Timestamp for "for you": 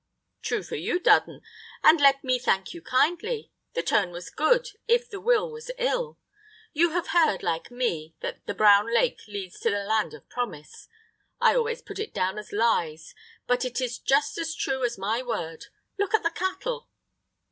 0.63-0.99